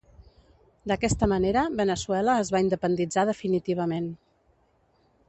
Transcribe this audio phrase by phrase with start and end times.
[0.91, 4.09] D'aquesta manera Veneçuela es va independitzar definitivament.